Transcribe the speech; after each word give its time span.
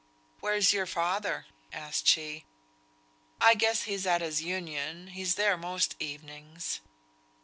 "Where's 0.39 0.73
yo'r 0.73 0.87
father?" 0.87 1.45
asked 1.71 2.07
she. 2.07 2.45
"I 3.39 3.53
guess 3.53 3.83
he's 3.83 4.07
at 4.07 4.21
his 4.21 4.41
Union; 4.41 5.09
he's 5.13 5.35
there 5.35 5.57
most 5.57 5.95
evenings." 5.99 6.79